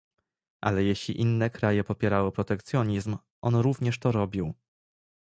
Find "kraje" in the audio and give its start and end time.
1.49-1.83